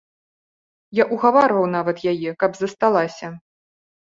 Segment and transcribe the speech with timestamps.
[0.99, 3.27] Я ўгаварваў нават яе, каб засталася.